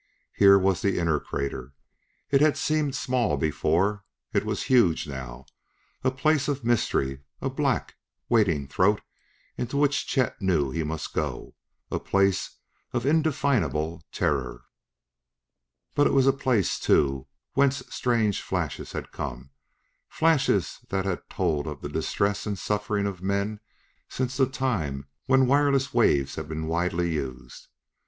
Here 0.33 0.57
was 0.57 0.81
the 0.81 0.97
inner 0.97 1.19
crater! 1.19 1.73
It 2.31 2.41
had 2.41 2.57
seemed 2.57 2.95
small 2.95 3.37
before; 3.37 4.03
it 4.33 4.43
was 4.43 4.63
huge 4.63 5.07
now 5.07 5.45
a 6.03 6.09
place 6.09 6.47
of 6.47 6.63
mystery, 6.65 7.21
a 7.39 7.51
black, 7.51 7.97
waiting 8.27 8.67
throat 8.67 9.01
into 9.59 9.77
which 9.77 10.07
Chet 10.07 10.41
knew 10.41 10.71
he 10.71 10.81
must 10.83 11.13
go 11.13 11.53
a 11.91 11.99
place 11.99 12.57
of 12.93 13.05
indefinable 13.05 14.01
terror. 14.11 14.63
But 15.93 16.07
it 16.07 16.13
was 16.13 16.25
the 16.25 16.33
place, 16.33 16.79
too, 16.79 17.27
whence 17.53 17.83
strange 17.91 18.41
flashes 18.41 18.93
had 18.93 19.11
come, 19.11 19.51
flashes 20.09 20.79
that 20.89 21.05
had 21.05 21.29
told 21.29 21.67
of 21.67 21.81
the 21.81 21.89
distress 21.89 22.47
and 22.47 22.57
suffering 22.57 23.05
of 23.05 23.21
men 23.21 23.59
since 24.09 24.35
the 24.35 24.47
time 24.47 25.07
when 25.27 25.45
wireless 25.45 25.93
waves 25.93 26.37
had 26.37 26.47
been 26.49 26.65
widely 26.65 27.13
used. 27.13 27.67